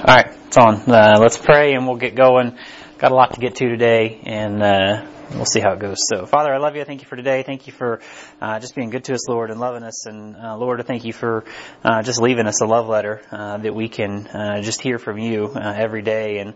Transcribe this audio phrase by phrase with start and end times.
[0.00, 0.76] All right, it's on.
[0.90, 2.56] Uh, let's pray and we'll get going.
[2.96, 5.98] Got a lot to get to today, and uh, we'll see how it goes.
[6.08, 6.84] So, Father, I love you.
[6.84, 7.42] Thank you for today.
[7.42, 8.00] Thank you for
[8.40, 10.06] uh, just being good to us, Lord, and loving us.
[10.06, 11.44] And uh, Lord, I thank you for
[11.84, 15.18] uh, just leaving us a love letter uh, that we can uh, just hear from
[15.18, 16.38] you uh, every day.
[16.38, 16.54] And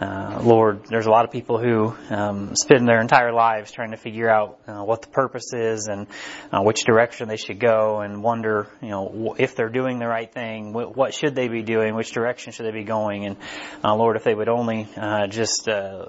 [0.00, 3.96] uh, Lord, there's a lot of people who um, spend their entire lives trying to
[3.96, 6.06] figure out what the purpose is and
[6.52, 10.32] uh, which direction they should go, and wonder, you know, if they're doing the right
[10.32, 13.36] thing, what should they be doing, which direction should they be going, and
[13.84, 16.06] uh, Lord, if they would only uh, just uh,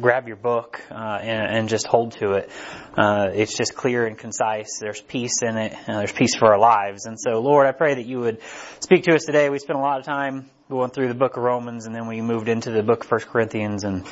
[0.00, 2.50] grab your book uh, and, and just hold to it,
[2.96, 4.78] uh, it's just clear and concise.
[4.80, 5.74] There's peace in it.
[5.86, 8.40] There's peace for our lives, and so Lord, I pray that you would
[8.80, 9.50] speak to us today.
[9.50, 12.20] We spent a lot of time going through the book of Romans, and then we
[12.20, 13.84] moved into the book of First Corinthians.
[13.84, 14.06] And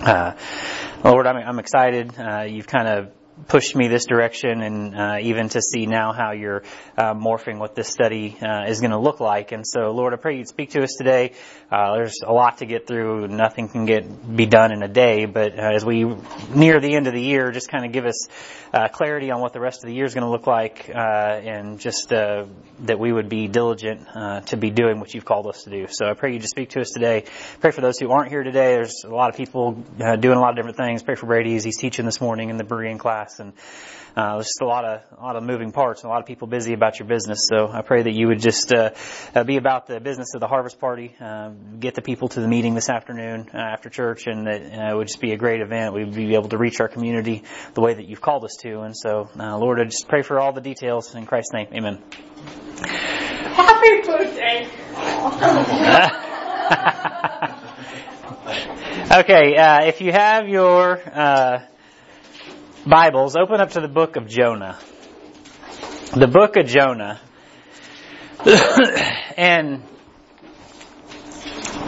[0.00, 0.34] uh,
[1.02, 2.14] Lord, I'm, I'm excited.
[2.18, 3.12] Uh, you've kind of
[3.48, 6.62] pushed me this direction, and uh, even to see now how you're
[6.96, 9.52] uh, morphing what this study uh, is going to look like.
[9.52, 11.32] And so, Lord, I pray you'd speak to us today.
[11.70, 13.28] Uh, there's a lot to get through.
[13.28, 16.04] Nothing can get be done in a day, but uh, as we
[16.54, 18.28] near the end of the year, just kind of give us
[18.72, 20.98] uh, clarity on what the rest of the year is going to look like, uh,
[20.98, 22.44] and just uh,
[22.80, 25.86] that we would be diligent uh, to be doing what you've called us to do.
[25.88, 27.24] So I pray you just speak to us today.
[27.60, 28.74] Pray for those who aren't here today.
[28.74, 31.02] There's a lot of people doing a lot of different things.
[31.02, 33.52] Pray for Brady as he's teaching this morning in the Berean class, and
[34.16, 36.26] uh, there's just a lot of a lot of moving parts and a lot of
[36.26, 37.46] people busy about your business.
[37.50, 38.90] So I pray that you would just uh,
[39.34, 42.48] uh, be about the business of the harvest party, uh, get the people to the
[42.48, 45.60] meeting this afternoon uh, after church, and that uh, it would just be a great
[45.60, 45.94] event.
[45.94, 48.80] We'd be able to reach our community the way that you've called us to.
[48.80, 51.66] And so, uh, Lord, I just pray for all the details in Christ's name.
[51.72, 52.02] Amen.
[53.52, 54.66] Happy birthday.
[59.12, 61.60] okay, uh, if you have your uh,
[62.86, 64.78] Bibles, open up to the book of Jonah.
[66.14, 67.20] The book of Jonah.
[69.36, 69.82] and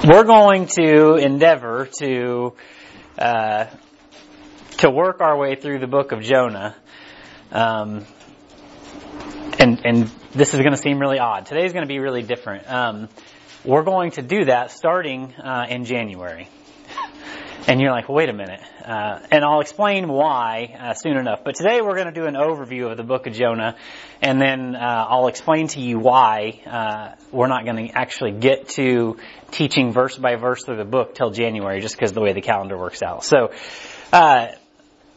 [0.05, 2.55] we're going to endeavor to
[3.17, 3.67] uh,
[4.79, 6.75] to work our way through the book of Jonah.
[7.53, 8.05] Um,
[9.61, 11.47] and and this is going to seem really odd.
[11.47, 12.69] Today is going to be really different.
[12.69, 13.09] Um,
[13.65, 16.49] we're going to do that starting uh, in January.
[17.69, 18.63] And you're like, well, wait a minute.
[18.83, 21.41] Uh, and I'll explain why uh, soon enough.
[21.45, 23.77] But today we're going to do an overview of the book of Jonah,
[24.23, 28.71] and then uh, I'll explain to you why uh, we're not going to actually get
[28.71, 29.19] to
[29.51, 32.79] teaching verse by verse through the book till January, just because the way the calendar
[32.79, 33.23] works out.
[33.23, 33.53] So,
[34.15, 34.47] uh,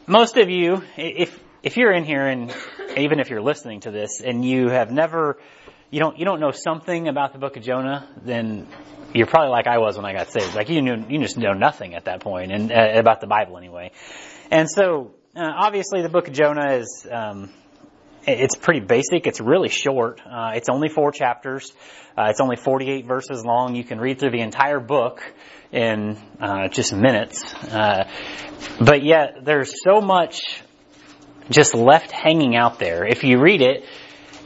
[0.06, 2.54] most of you, if if you're in here and
[2.98, 5.38] even if you're listening to this and you have never,
[5.92, 8.66] you don't you don't know something about the book of Jonah, then
[9.14, 10.54] you're probably like I was when I got saved.
[10.54, 13.58] Like you knew, you just know nothing at that point, and uh, about the Bible
[13.58, 13.92] anyway.
[14.50, 17.52] And so, uh, obviously, the book of Jonah is um,
[18.26, 19.26] it's pretty basic.
[19.26, 20.22] It's really short.
[20.24, 21.70] Uh, it's only four chapters.
[22.16, 23.74] Uh, it's only 48 verses long.
[23.74, 25.22] You can read through the entire book
[25.72, 27.52] in uh, just minutes.
[27.54, 28.08] Uh,
[28.80, 30.40] but yet, there's so much
[31.50, 33.06] just left hanging out there.
[33.06, 33.84] If you read it,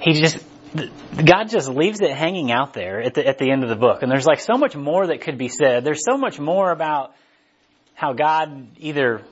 [0.01, 0.39] he just
[1.25, 4.03] God just leaves it hanging out there at the at the end of the book.
[4.03, 5.85] And there's like so much more that could be said.
[5.85, 7.15] There's so much more about
[7.95, 9.23] how God either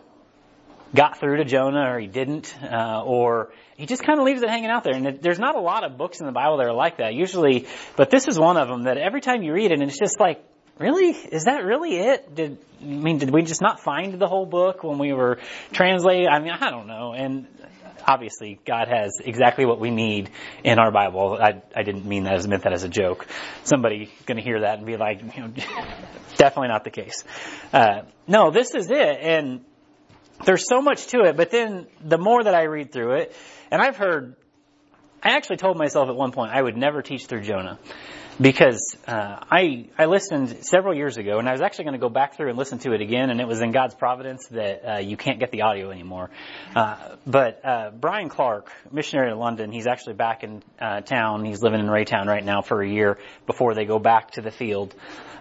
[0.95, 4.49] got through to Jonah or he didn't, uh, or he just kind of leaves it
[4.49, 4.95] hanging out there.
[4.95, 7.15] And it, there's not a lot of books in the Bible that are like that
[7.15, 7.67] usually,
[7.97, 10.21] but this is one of them that every time you read it and it's just
[10.21, 10.43] like,
[10.79, 11.11] really?
[11.11, 12.35] Is that really it?
[12.35, 15.39] Did, I mean, did we just not find the whole book when we were
[15.73, 16.29] translating?
[16.29, 17.13] I mean, I don't know.
[17.13, 17.47] And
[18.07, 20.31] obviously God has exactly what we need
[20.63, 21.39] in our Bible.
[21.41, 23.27] I, I didn't mean that as meant that as a joke.
[23.65, 25.49] Somebody going to hear that and be like, you know,
[26.37, 27.25] definitely not the case.
[27.73, 29.19] Uh, no, this is it.
[29.21, 29.65] And
[30.45, 33.37] there's so much to it, but then the more that I read through it,
[33.71, 34.37] and I've heard,
[35.23, 37.79] I actually told myself at one point I would never teach through Jonah
[38.41, 42.09] because uh, I I listened several years ago, and I was actually going to go
[42.09, 44.99] back through and listen to it again, and it was in God's providence that uh,
[44.99, 46.31] you can't get the audio anymore.
[46.75, 51.45] Uh, but uh, Brian Clark, missionary to London, he's actually back in uh, town.
[51.45, 54.51] He's living in Raytown right now for a year before they go back to the
[54.51, 54.95] field.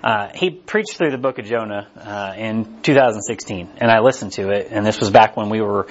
[0.04, 4.50] Uh, he preached through the book of Jonah uh, in 2016, and I listened to
[4.50, 4.68] it.
[4.70, 5.88] And this was back when we were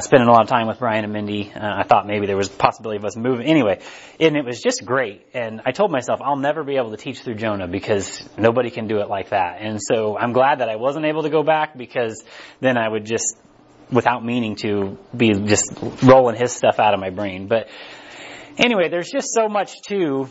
[0.00, 1.52] spending a lot of time with Brian and Mindy.
[1.52, 3.46] I thought maybe there was a possibility of us moving.
[3.46, 3.80] Anyway,
[4.20, 5.26] and it was just great.
[5.34, 8.86] And I told myself I'll never be able to teach through Jonah because nobody can
[8.86, 9.58] do it like that.
[9.60, 12.22] And so I'm glad that I wasn't able to go back because
[12.60, 13.36] then I would just,
[13.90, 15.72] without meaning to, be just
[16.04, 17.48] rolling his stuff out of my brain.
[17.48, 17.68] But
[18.56, 20.28] anyway, there's just so much to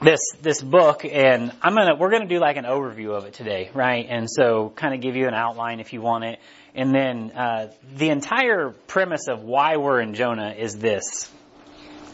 [0.00, 3.70] this this book and I'm gonna we're gonna do like an overview of it today,
[3.74, 4.06] right?
[4.08, 6.38] And so kind of give you an outline if you want it.
[6.76, 11.30] And then uh, the entire premise of why we're in Jonah is this.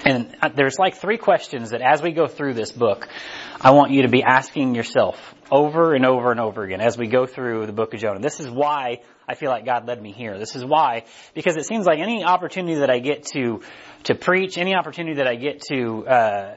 [0.05, 3.09] And there's like three questions that as we go through this book,
[3.61, 7.07] I want you to be asking yourself over and over and over again as we
[7.07, 8.21] go through the book of Jonah.
[8.21, 10.39] This is why I feel like God led me here.
[10.39, 11.05] This is why,
[11.35, 13.63] because it seems like any opportunity that I get to,
[14.05, 16.55] to preach, any opportunity that I get to, uh,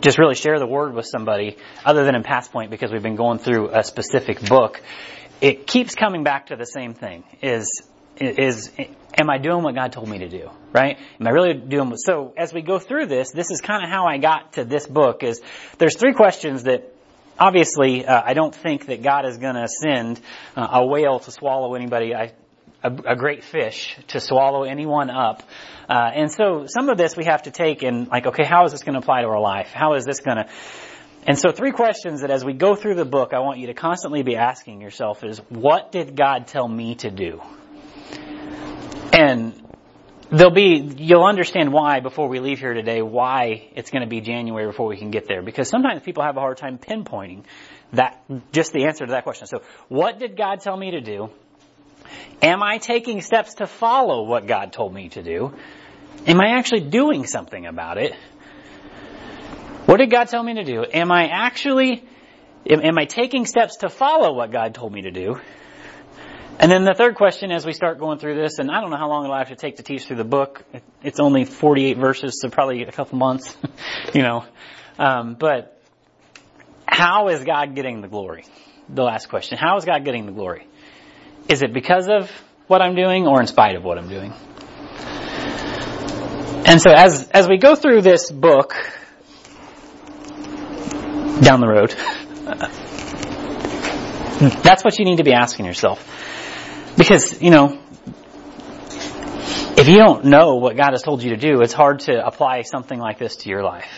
[0.00, 3.16] just really share the word with somebody other than in past point because we've been
[3.16, 4.80] going through a specific book,
[5.40, 7.82] it keeps coming back to the same thing is,
[8.20, 8.70] is,
[9.16, 10.50] am I doing what God told me to do?
[10.72, 10.98] Right?
[11.20, 13.90] Am I really doing what, so as we go through this, this is kind of
[13.90, 15.40] how I got to this book is
[15.78, 16.92] there's three questions that
[17.38, 20.20] obviously uh, I don't think that God is going to send
[20.56, 22.14] uh, a whale to swallow anybody.
[22.14, 22.32] I,
[22.82, 25.42] a, a, great fish to swallow anyone up.
[25.88, 28.72] Uh, and so some of this we have to take and like, okay, how is
[28.72, 29.72] this going to apply to our life?
[29.72, 30.48] How is this going to,
[31.26, 33.74] and so three questions that as we go through the book, I want you to
[33.74, 37.40] constantly be asking yourself is, what did God tell me to do?
[39.12, 39.60] And
[40.30, 44.20] there'll be, you'll understand why before we leave here today, why it's going to be
[44.20, 45.42] January before we can get there.
[45.42, 47.44] Because sometimes people have a hard time pinpointing
[47.92, 48.22] that,
[48.52, 49.46] just the answer to that question.
[49.46, 51.30] So, what did God tell me to do?
[52.42, 55.54] Am I taking steps to follow what God told me to do?
[56.26, 58.14] Am I actually doing something about it?
[59.86, 60.84] What did God tell me to do?
[60.84, 62.04] Am I actually,
[62.68, 65.40] am, am I taking steps to follow what God told me to do?
[66.60, 68.96] And then the third question as we start going through this, and I don't know
[68.96, 70.64] how long it'll actually take to teach through the book.
[71.04, 73.56] It's only 48 verses, so probably a couple months,
[74.14, 74.44] you know.
[74.98, 75.80] Um, but
[76.84, 78.44] how is God getting the glory?
[78.88, 79.56] The last question.
[79.56, 80.66] How is God getting the glory?
[81.48, 82.28] Is it because of
[82.66, 84.32] what I'm doing or in spite of what I'm doing?
[86.66, 88.74] And so as, as we go through this book,
[91.40, 91.94] down the road,
[94.62, 96.04] that's what you need to be asking yourself.
[96.98, 97.80] Because, you know,
[99.76, 102.62] if you don't know what God has told you to do, it's hard to apply
[102.62, 103.88] something like this to your life.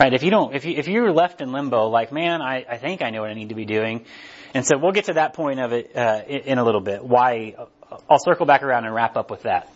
[0.00, 0.14] Right?
[0.14, 3.02] If you don't, if you, if you're left in limbo, like, man, I, I think
[3.02, 4.06] I know what I need to be doing.
[4.54, 7.04] And so we'll get to that point of it, uh, in, a little bit.
[7.04, 7.54] Why,
[8.08, 9.70] I'll circle back around and wrap up with that.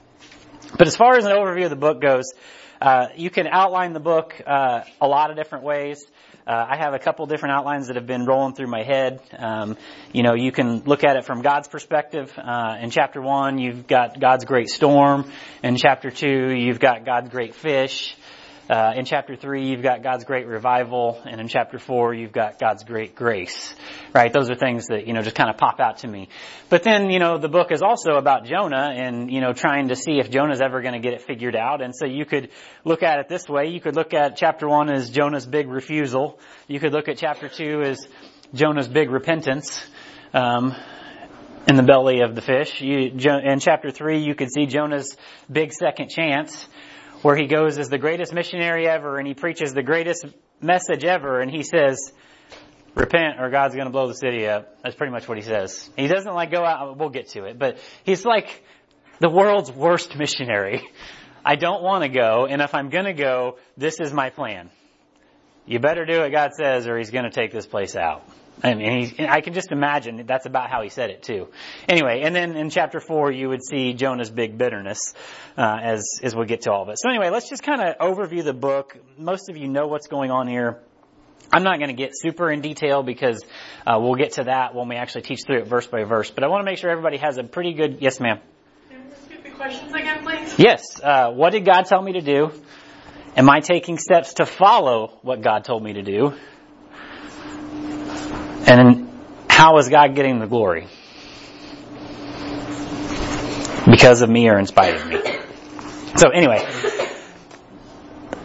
[0.79, 2.33] But as far as an overview of the book goes,
[2.81, 6.07] uh, you can outline the book, uh, a lot of different ways.
[6.45, 9.21] Uh, I have a couple different outlines that have been rolling through my head.
[9.39, 9.77] Um,
[10.13, 12.33] you know, you can look at it from God's perspective.
[12.37, 15.31] Uh, in chapter one, you've got God's great storm.
[15.63, 18.17] In chapter two, you've got God's great fish.
[18.73, 22.59] Uh, in chapter three, you've got God's great revival, and in chapter four, you've got
[22.59, 23.75] God's great grace.
[24.15, 24.33] Right?
[24.33, 26.31] Those are things that you know just kind of pop out to me.
[26.71, 29.95] But then, you know, the book is also about Jonah, and you know, trying to
[29.95, 31.83] see if Jonah's ever going to get it figured out.
[31.83, 32.49] And so you could
[32.83, 36.39] look at it this way: you could look at chapter one as Jonah's big refusal.
[36.67, 38.09] You could look at chapter two as
[38.55, 39.85] Jonah's big repentance.
[40.33, 40.75] Um,
[41.69, 42.81] in the belly of the fish.
[42.81, 45.17] You, in chapter three, you could see Jonah's
[45.51, 46.67] big second chance
[47.23, 50.27] where he goes as the greatest missionary ever and he preaches the greatest
[50.61, 52.13] message ever and he says,
[52.95, 54.83] repent or God's going to blow the city up.
[54.83, 55.89] That's pretty much what he says.
[55.97, 58.65] He doesn't like go out, we'll get to it, but he's like
[59.21, 60.83] the world's worst missionary.
[61.45, 64.71] I don't want to go and if I'm going to go, this is my plan.
[65.65, 68.25] You better do what God says or he's going to take this place out.
[68.63, 71.49] I mean, I can just imagine that's about how he said it too.
[71.89, 75.15] Anyway, and then in chapter four, you would see Jonah's big bitterness
[75.57, 76.99] uh, as as we get to all of it.
[76.99, 78.97] So anyway, let's just kind of overview the book.
[79.19, 80.79] Most of you know what's going on here.
[81.53, 83.45] I'm not going to get super in detail because
[83.87, 86.31] uh, we'll get to that when we actually teach through it verse by verse.
[86.31, 87.99] But I want to make sure everybody has a pretty good.
[88.01, 88.41] Yes, ma'am.
[89.57, 90.59] Questions again, please.
[90.59, 91.01] Yes.
[91.01, 92.51] Uh, what did God tell me to do?
[93.37, 96.35] Am I taking steps to follow what God told me to do?
[98.67, 99.11] And
[99.49, 100.87] how is God getting the glory?
[103.87, 105.21] Because of me or in spite of me.
[106.17, 106.65] So anyway,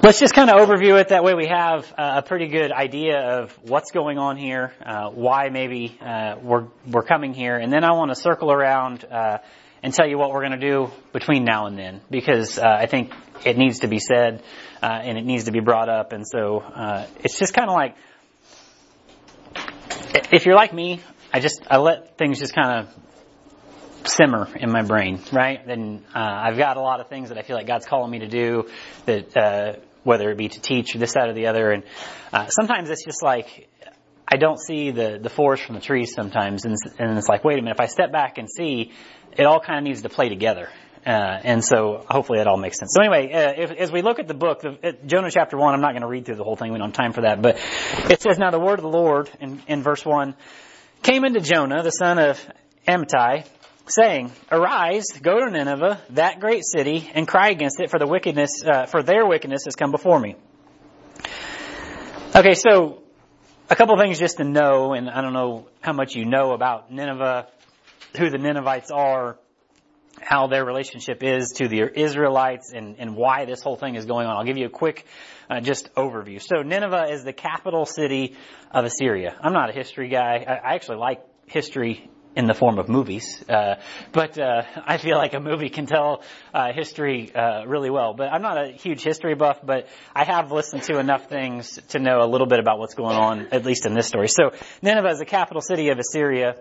[0.01, 1.09] let's just kind of overview it.
[1.09, 5.49] That way we have a pretty good idea of what's going on here, uh, why
[5.49, 9.39] maybe uh, we're we're coming here, and then I want to circle around uh,
[9.83, 12.87] and tell you what we're going to do between now and then, because uh, I
[12.87, 13.13] think
[13.45, 14.41] it needs to be said
[14.81, 17.75] uh, and it needs to be brought up, and so uh, it's just kind of
[17.75, 17.95] like
[20.31, 21.01] if you're like me,
[21.33, 25.59] I just I let things just kind of simmer in my brain, right?
[25.67, 28.19] And uh, I've got a lot of things that I feel like God's calling me
[28.19, 28.69] to do,
[29.05, 31.83] that uh, whether it be to teach or this, that, or the other, and
[32.31, 33.69] uh, sometimes it's just like
[34.27, 37.59] I don't see the the forest from the trees sometimes, and, and it's like, wait
[37.59, 38.91] a minute, if I step back and see,
[39.37, 40.69] it all kind of needs to play together.
[41.07, 42.91] Uh, and so hopefully it all makes sense.
[42.93, 45.79] So anyway, uh, if, as we look at the book, the, Jonah chapter 1, I'm
[45.79, 46.73] not going to read through the whole thing.
[46.73, 47.41] We don't have time for that.
[47.41, 47.57] But
[48.09, 50.35] it says, Now the word of the Lord in, in verse 1
[51.03, 52.45] came into Jonah, the son of
[52.85, 53.47] Amittai,
[53.87, 58.61] saying, Arise, go to Nineveh, that great city, and cry against it, for the wickedness,
[58.65, 60.35] uh, for their wickedness has come before me.
[62.35, 63.01] Okay, so
[63.69, 66.91] a couple things just to know, and I don't know how much you know about
[66.91, 67.47] Nineveh,
[68.17, 69.37] who the Ninevites are,
[70.21, 74.27] how their relationship is to the Israelites, and, and why this whole thing is going
[74.27, 74.37] on.
[74.37, 75.05] I'll give you a quick
[75.49, 76.41] uh, just overview.
[76.41, 78.35] So Nineveh is the capital city
[78.71, 79.35] of Assyria.
[79.41, 80.45] I'm not a history guy.
[80.47, 83.43] I, actually like history in the form of movies.
[83.49, 83.75] Uh,
[84.11, 88.13] but uh, I feel like a movie can tell uh, history uh, really well.
[88.13, 91.99] But I'm not a huge history buff, but I have listened to enough things to
[91.99, 94.27] know a little bit about what's going on, at least in this story.
[94.27, 94.51] So
[94.83, 96.57] Nineveh is the capital city of Assyria.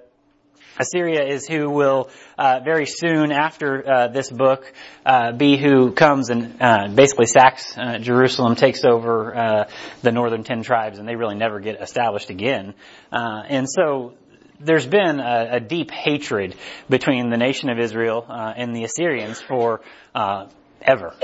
[0.78, 4.72] Assyria is who will uh, very soon after uh, this book
[5.04, 9.70] uh, be who comes and uh, basically sacks uh, Jerusalem, takes over uh,
[10.02, 12.74] the northern ten tribes, and they really never get established again.
[13.10, 14.14] and so
[14.60, 16.54] there's been a, a, deep hatred
[16.88, 19.80] between the nation of Israel uh, and the Assyrians for
[20.14, 20.46] uh,
[20.82, 21.14] ever,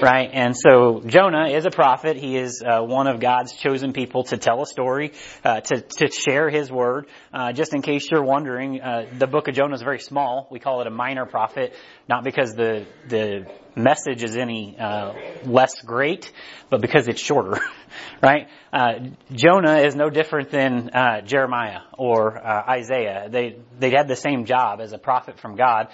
[0.00, 0.30] right?
[0.32, 2.16] And so Jonah is a prophet.
[2.16, 5.12] He is uh, one of God's chosen people to tell a story,
[5.44, 7.06] uh, to to share His word.
[7.32, 10.48] Uh, just in case you're wondering, uh, the book of Jonah is very small.
[10.50, 11.74] We call it a minor prophet,
[12.08, 15.14] not because the the message is any uh,
[15.44, 16.32] less great,
[16.70, 17.60] but because it's shorter,
[18.22, 18.48] right?
[18.72, 20.90] Uh, Jonah is no different than
[21.26, 23.28] Jeremiah or Isaiah.
[23.30, 25.88] They they had the same job as a prophet from God.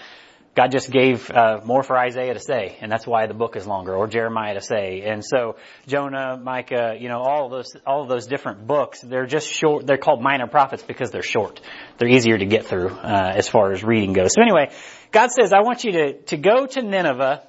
[0.57, 3.67] God just gave uh, more for Isaiah to say, and that's why the book is
[3.67, 5.03] longer, or Jeremiah to say.
[5.03, 9.49] And so Jonah, Micah, you know, all those, all of those different books, they're just
[9.49, 9.87] short.
[9.87, 11.61] They're called minor prophets because they're short.
[11.99, 14.33] They're easier to get through uh, as far as reading goes.
[14.33, 14.71] So anyway,
[15.13, 17.47] God says, "I want you to to go to Nineveh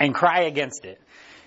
[0.00, 0.98] and cry against it."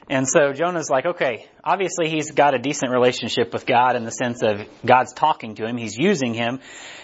[0.08, 4.12] And so Jonah's like, okay, obviously he's got a decent relationship with God in the
[4.12, 6.60] sense of God's talking to him, he's using him.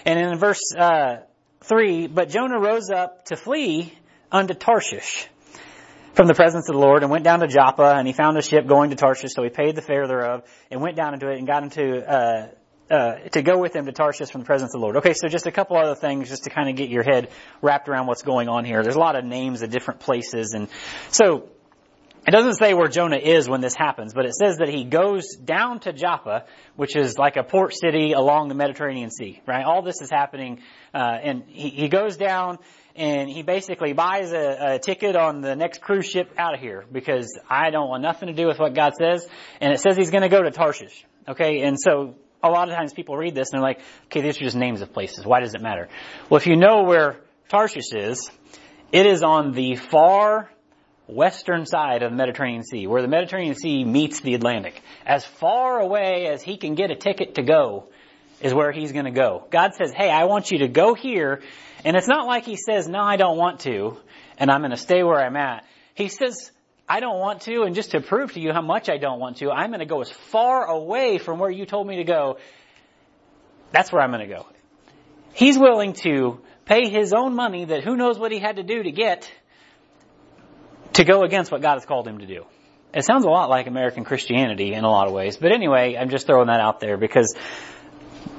[0.06, 1.22] And in verse uh,
[1.64, 3.94] 3, but Jonah rose up to flee
[4.32, 5.28] unto Tarshish
[6.14, 8.42] from the presence of the Lord and went down to Joppa and he found a
[8.42, 11.38] ship going to Tarshish, so he paid the fare thereof and went down into it
[11.38, 12.48] and got into, uh,
[12.90, 14.98] uh, to go with him to Tarshish from the presence of the Lord.
[14.98, 17.30] Okay, so just a couple other things just to kind of get your head
[17.62, 18.84] wrapped around what's going on here.
[18.84, 20.68] There's a lot of names of different places and
[21.10, 21.48] so
[22.28, 25.36] it doesn't say where Jonah is when this happens, but it says that he goes
[25.36, 29.66] down to Joppa, which is like a port city along the Mediterranean Sea, right?
[29.66, 30.62] All this is happening,
[30.94, 32.60] uh, and he, he goes down
[32.96, 36.86] and he basically buys a, a ticket on the next cruise ship out of here
[36.92, 39.28] because I don't want nothing to do with what God says.
[39.60, 41.06] And it says he's going to go to Tarshish.
[41.28, 44.38] Okay, and so a lot of times people read this and they're like, okay, these
[44.38, 45.26] are just names of places.
[45.26, 45.88] Why does it matter?
[46.30, 48.30] Well, if you know where Tarshish is,
[48.92, 50.50] it is on the far
[51.12, 54.82] western side of the Mediterranean Sea, where the Mediterranean Sea meets the Atlantic.
[55.06, 57.88] As far away as he can get a ticket to go
[58.42, 59.46] is where he's going to go.
[59.52, 61.42] God says, hey, I want you to go here.
[61.86, 63.98] And it's not like he says, no, I don't want to,
[64.38, 65.66] and I'm going to stay where I'm at.
[65.94, 66.52] He says,
[66.88, 69.38] I don't want to, and just to prove to you how much I don't want
[69.38, 72.38] to, I'm going to go as far away from where you told me to go.
[73.72, 74.46] That's where I'm going to go.
[75.34, 78.84] He's willing to pay his own money that who knows what he had to do
[78.84, 79.32] to get
[80.94, 82.46] to go against what God has called him to do.
[82.94, 86.10] It sounds a lot like American Christianity in a lot of ways, but anyway, I'm
[86.10, 87.36] just throwing that out there because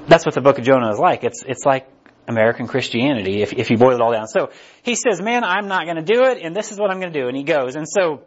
[0.06, 1.24] that's what the book of Jonah is like.
[1.24, 1.88] It's, it's like
[2.28, 4.26] American Christianity if, if you boil it all down.
[4.26, 4.50] So
[4.82, 7.12] he says, man, I'm not going to do it and this is what I'm going
[7.12, 7.28] to do.
[7.28, 7.76] And he goes.
[7.76, 8.22] And so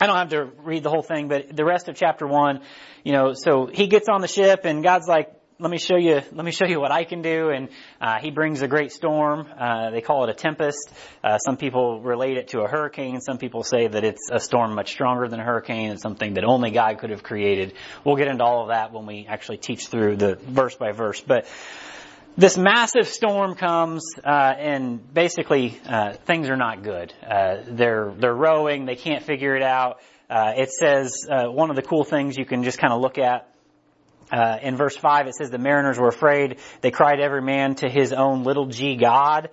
[0.00, 2.60] I don't have to read the whole thing, but the rest of chapter one,
[3.04, 6.20] you know, so he gets on the ship and God's like, let me show you,
[6.32, 7.50] let me show you what I can do.
[7.50, 7.68] And,
[8.00, 9.46] uh, he brings a great storm.
[9.56, 10.90] Uh, they call it a tempest.
[11.22, 13.20] Uh, some people relate it to a hurricane.
[13.20, 15.92] Some people say that it's a storm much stronger than a hurricane.
[15.92, 17.74] It's something that only God could have created.
[18.04, 21.20] We'll get into all of that when we actually teach through the verse by verse.
[21.20, 21.46] But,
[22.34, 27.12] this massive storm comes, uh, and basically uh, things are not good.
[27.22, 30.00] Uh, they're they're rowing, they can't figure it out.
[30.30, 33.18] Uh, it says uh, one of the cool things you can just kind of look
[33.18, 33.51] at
[34.32, 36.58] uh, in verse 5, it says the mariners were afraid.
[36.80, 39.50] They cried every man to his own little g God.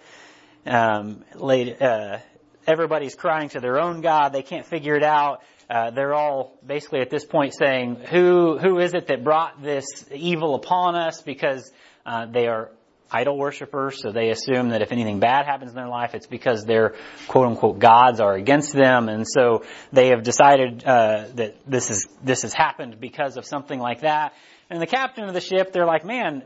[0.66, 2.20] Um, uh,
[2.66, 4.30] everybody's crying to their own God.
[4.30, 5.44] They can't figure it out.
[5.70, 10.06] Uh, they're all basically at this point saying, who, who is it that brought this
[10.12, 11.22] evil upon us?
[11.22, 11.70] Because,
[12.06, 12.72] uh, they are
[13.12, 16.64] idol worshippers, so they assume that if anything bad happens in their life, it's because
[16.66, 16.96] their
[17.28, 22.08] quote unquote gods are against them, and so they have decided uh, that this is
[22.24, 24.34] this has happened because of something like that.
[24.70, 26.44] And the captain of the ship, they're like, man,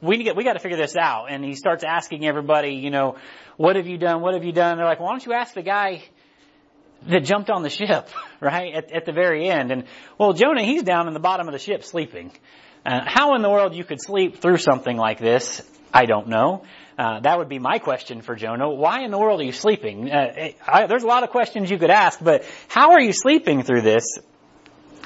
[0.00, 1.26] we get, we got to figure this out.
[1.30, 3.16] And he starts asking everybody, you know,
[3.56, 4.20] what have you done?
[4.20, 4.76] What have you done?
[4.76, 6.04] They're like, why don't you ask the guy
[7.08, 8.08] that jumped on the ship,
[8.40, 8.74] right?
[8.74, 9.72] At, at the very end.
[9.72, 9.84] And
[10.18, 12.32] well, Jonah, he's down in the bottom of the ship sleeping.
[12.84, 15.60] Uh, how in the world you could sleep through something like this?
[15.92, 16.62] I don't know.
[16.98, 18.70] Uh, that would be my question for Jonah.
[18.70, 20.10] Why in the world are you sleeping?
[20.10, 23.62] Uh, I, there's a lot of questions you could ask, but how are you sleeping
[23.64, 24.18] through this?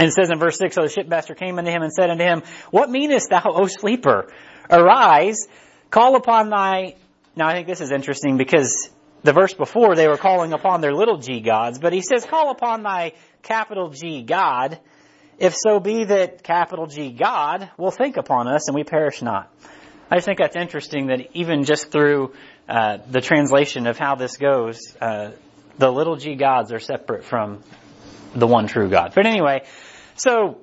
[0.01, 2.25] And it says in verse 6, So the shipmaster came unto him and said unto
[2.25, 4.33] him, What meanest thou, O sleeper?
[4.71, 5.47] Arise,
[5.91, 6.95] call upon thy...
[7.37, 8.89] Now I think this is interesting because
[9.25, 12.51] the verse before they were calling upon their little g gods, but he says, Call
[12.51, 14.79] upon thy capital G God,
[15.39, 19.53] if so be that capital G God will think upon us and we perish not.
[20.11, 22.33] I just think that's interesting that even just through
[22.71, 25.33] uh, the translation of how this goes, uh,
[25.77, 27.63] the little g gods are separate from
[28.35, 29.13] the one true God.
[29.15, 29.63] But anyway,
[30.21, 30.59] so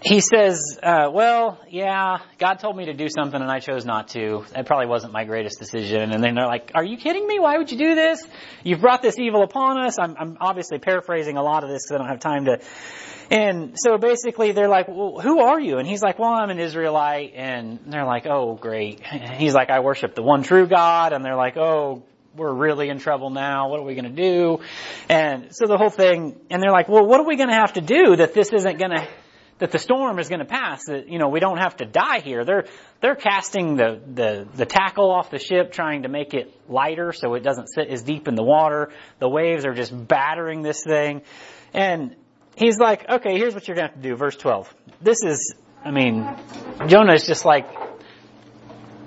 [0.00, 4.08] he says, uh, well, yeah, God told me to do something and I chose not
[4.08, 4.44] to.
[4.52, 6.12] That probably wasn't my greatest decision.
[6.12, 7.40] And then they're like, are you kidding me?
[7.40, 8.24] Why would you do this?
[8.62, 9.98] You've brought this evil upon us.
[9.98, 12.60] I'm, I'm obviously paraphrasing a lot of this because I don't have time to.
[13.28, 15.78] And so basically they're like, well, who are you?
[15.78, 17.32] And he's like, well, I'm an Israelite.
[17.34, 19.04] And they're like, oh, great.
[19.36, 21.12] He's like, I worship the one true God.
[21.12, 22.04] And they're like, oh,
[22.36, 23.68] we're really in trouble now.
[23.68, 24.60] What are we going to do?
[25.08, 27.74] And so the whole thing, and they're like, well, what are we going to have
[27.74, 29.08] to do that this isn't going to
[29.58, 32.20] that the storm is going to pass, that, you know, we don't have to die
[32.20, 32.44] here.
[32.44, 32.64] They're,
[33.00, 37.34] they're casting the, the, the tackle off the ship, trying to make it lighter so
[37.34, 38.90] it doesn't sit as deep in the water.
[39.20, 41.22] The waves are just battering this thing.
[41.72, 42.16] And
[42.56, 44.16] he's like, okay, here's what you're going to have to do.
[44.16, 44.74] Verse 12.
[45.00, 46.28] This is, I mean,
[46.88, 47.66] Jonah is just like,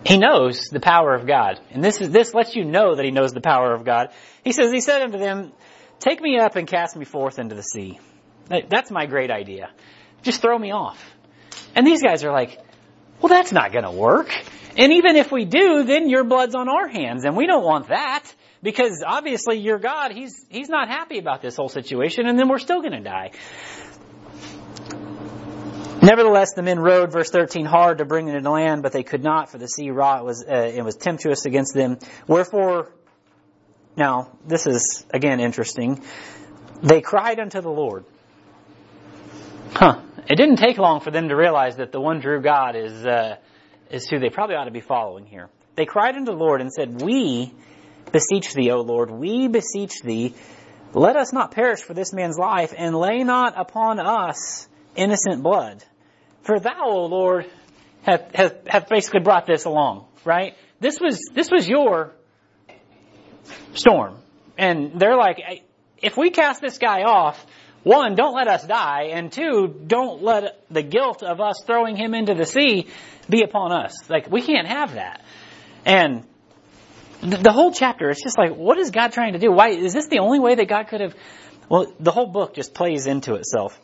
[0.07, 1.59] he knows the power of God.
[1.71, 4.11] And this is, this lets you know that he knows the power of God.
[4.41, 5.51] He says, he said unto them,
[5.99, 7.99] take me up and cast me forth into the sea.
[8.47, 9.69] That's my great idea.
[10.23, 10.97] Just throw me off.
[11.75, 12.57] And these guys are like,
[13.21, 14.31] well, that's not going to work.
[14.77, 17.89] And even if we do, then your blood's on our hands, and we don't want
[17.89, 18.23] that
[18.61, 22.59] because obviously your God, he's he's not happy about this whole situation, and then we're
[22.59, 23.31] still going to die.
[26.01, 29.23] Nevertheless, the men rowed, verse 13, hard to bring them to land, but they could
[29.23, 31.97] not, for the sea wrought was uh, it was tempestuous against them.
[32.27, 32.91] Wherefore,
[33.95, 36.03] now this is again interesting.
[36.83, 38.05] They cried unto the Lord.
[39.73, 40.01] Huh.
[40.29, 43.37] It didn't take long for them to realize that the one true God is, uh,
[43.89, 45.49] is who they probably ought to be following here.
[45.75, 47.53] They cried unto the Lord and said, We
[48.11, 50.35] beseech thee, O Lord, we beseech thee,
[50.93, 55.83] let us not perish for this man's life, and lay not upon us innocent blood.
[56.47, 57.45] For thou, O Lord,
[58.03, 60.55] have, have, have basically brought this along, right?
[60.79, 62.13] This was, this was your
[63.73, 64.15] storm.
[64.57, 65.39] And they're like,
[66.01, 67.45] if we cast this guy off,
[67.83, 72.13] one, don't let us die, and two, don't let the guilt of us throwing him
[72.13, 72.87] into the sea
[73.29, 74.09] be upon us.
[74.09, 75.25] Like, we can't have that.
[75.85, 76.23] And
[77.19, 79.51] the whole chapter, it's just like, what is God trying to do?
[79.51, 81.13] Why, is this the only way that God could have,
[81.67, 83.77] well, the whole book just plays into itself.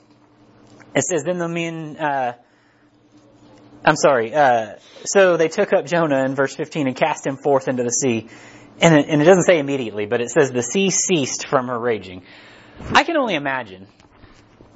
[0.95, 2.33] It says, then the men, uh,
[3.85, 7.67] I'm sorry, uh, so they took up Jonah in verse 15 and cast him forth
[7.67, 8.29] into the sea.
[8.79, 11.77] And it, and it doesn't say immediately, but it says the sea ceased from her
[11.77, 12.23] raging.
[12.91, 13.87] I can only imagine,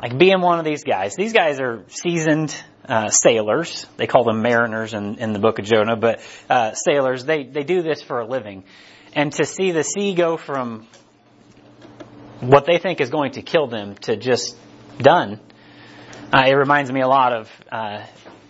[0.01, 1.15] like being one of these guys.
[1.15, 2.55] These guys are seasoned
[2.87, 3.85] uh, sailors.
[3.97, 7.25] They call them mariners in, in the book of Jonah, but uh, sailors.
[7.25, 8.65] They they do this for a living,
[9.13, 10.87] and to see the sea go from
[12.39, 14.57] what they think is going to kill them to just
[14.99, 15.39] done.
[16.31, 18.03] Uh, it reminds me a lot of uh,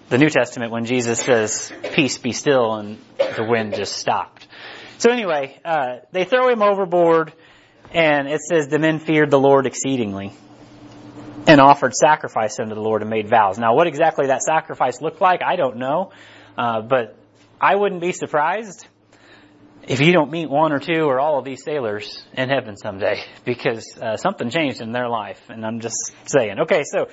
[0.10, 4.48] the New Testament when Jesus says, "Peace, be still," and the wind just stopped.
[4.98, 7.34] So anyway, uh, they throw him overboard.
[7.94, 10.34] And it says the men feared the Lord exceedingly
[11.48, 13.58] and offered sacrifice unto the Lord and made vows.
[13.58, 16.12] Now, what exactly that sacrifice looked like, I don't know.
[16.58, 17.18] Uh, but
[17.62, 18.86] I wouldn't be surprised
[19.88, 23.24] if you don't meet one or two or all of these sailors in heaven someday
[23.46, 25.42] because uh, something changed in their life.
[25.50, 26.60] And I'm just saying.
[26.64, 27.08] Okay, so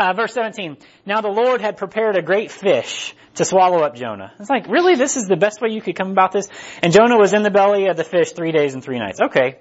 [0.00, 0.78] uh, verse 17.
[1.04, 4.32] Now the Lord had prepared a great fish to swallow up Jonah.
[4.40, 4.96] It's like, really?
[4.96, 6.48] This is the best way you could come about this?
[6.82, 9.20] And Jonah was in the belly of the fish three days and three nights.
[9.20, 9.58] Okay,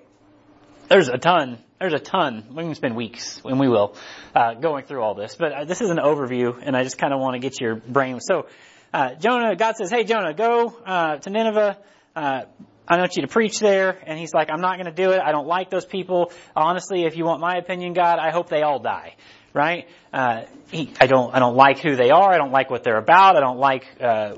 [0.88, 2.46] there's a ton, there's a ton.
[2.52, 3.96] We can spend weeks, and we will,
[4.34, 5.36] uh, going through all this.
[5.36, 7.76] But uh, this is an overview, and I just kind of want to get your
[7.76, 8.20] brain.
[8.22, 8.48] So,
[8.94, 11.78] uh, Jonah, God says, "Hey, Jonah, go uh, to Nineveh.
[12.16, 12.42] Uh,
[12.88, 15.22] I want you to preach there." And he's like, "I'm not going to do it.
[15.24, 16.32] I don't like those people.
[16.56, 19.16] Honestly, if you want my opinion, God, I hope they all die."
[19.54, 19.88] Right?
[20.14, 22.32] Uh, he, I don't, I don't like who they are.
[22.32, 23.36] I don't like what they're about.
[23.36, 23.86] I don't like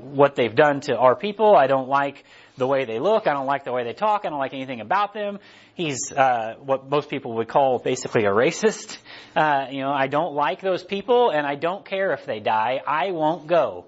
[0.00, 1.54] what they've done to our people.
[1.54, 2.24] I don't like
[2.56, 3.26] the way they look.
[3.26, 4.22] I don't like the way they talk.
[4.24, 5.38] I don't like anything about them.
[5.74, 8.98] He's uh, what most people would call basically a racist.
[9.34, 12.82] Uh, you know, I don't like those people, and I don't care if they die.
[12.86, 13.86] I won't go.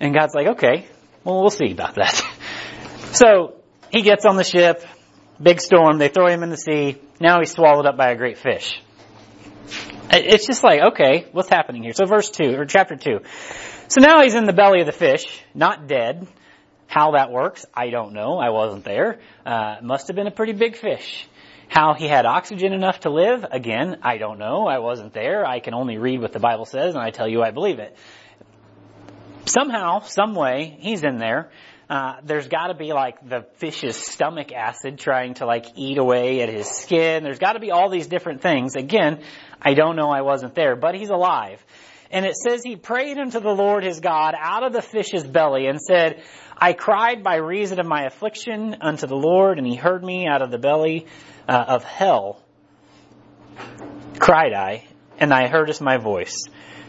[0.00, 0.86] And God's like, okay,
[1.22, 2.14] well, we'll see about that.
[3.12, 3.56] so
[3.90, 4.82] he gets on the ship,
[5.38, 5.98] big storm.
[5.98, 6.98] They throw him in the sea.
[7.20, 8.80] Now he's swallowed up by a great fish.
[10.10, 11.92] It's just like, okay, what's happening here?
[11.92, 13.20] So verse 2, or chapter 2.
[13.88, 16.26] So now he's in the belly of the fish, not dead,
[16.86, 18.38] How that works, I don't know.
[18.38, 19.20] I wasn't there.
[19.44, 21.26] Uh, must have been a pretty big fish.
[21.68, 24.66] How he had oxygen enough to live, again, I don't know.
[24.66, 25.44] I wasn't there.
[25.44, 27.96] I can only read what the Bible says and I tell you I believe it.
[29.46, 31.50] Somehow, some way, he's in there.
[31.88, 36.40] Uh, there's got to be like the fish's stomach acid trying to like eat away
[36.40, 37.22] at his skin.
[37.22, 38.74] There's got to be all these different things.
[38.74, 39.22] Again,
[39.60, 40.08] I don't know.
[40.08, 41.64] I wasn't there, but he's alive.
[42.10, 45.66] And it says he prayed unto the Lord his God out of the fish's belly
[45.66, 46.22] and said,
[46.56, 50.40] I cried by reason of my affliction unto the Lord, and he heard me out
[50.40, 51.06] of the belly
[51.48, 52.40] uh, of hell.
[54.18, 54.84] Cried I,
[55.18, 56.44] and I heardest my voice.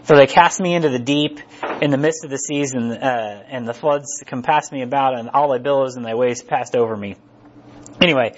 [0.05, 1.39] For they cast me into the deep,
[1.81, 5.29] in the midst of the seas, and, uh, and the floods compassed me about, and
[5.29, 7.15] all thy billows and thy waves passed over me.
[7.99, 8.33] Anyway,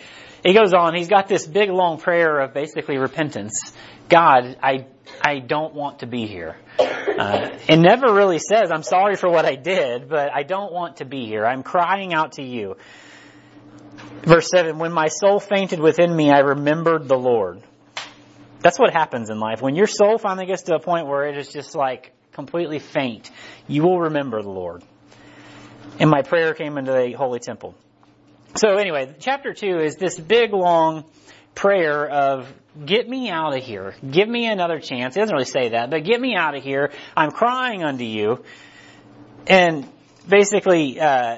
[0.46, 0.96] he goes on.
[0.96, 3.74] He's got this big long prayer of basically repentance.
[4.08, 4.88] God, I
[5.22, 6.56] I don't want to be here.
[6.80, 10.98] Uh, it never really says I'm sorry for what I did, but I don't want
[10.98, 11.46] to be here.
[11.46, 12.78] I'm crying out to you.
[14.22, 17.62] Verse seven: When my soul fainted within me, I remembered the Lord.
[18.62, 19.62] That's what happens in life.
[19.62, 23.30] When your soul finally gets to a point where it is just like completely faint,
[23.67, 24.84] you will remember the Lord.
[26.00, 27.76] And my prayer came into the holy temple.
[28.56, 31.06] So anyway, chapter two is this big long
[31.54, 32.52] prayer of
[32.86, 33.96] get me out of here.
[34.10, 35.15] Give me another chance.
[35.15, 36.91] He doesn't really say that, but get me out of here.
[37.15, 38.43] I'm crying unto you.
[39.48, 39.88] And
[40.28, 41.38] basically, uh,